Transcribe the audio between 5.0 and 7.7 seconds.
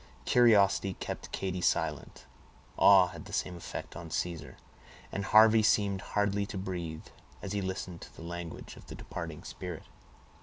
and Harvey seemed hardly to breathe, as he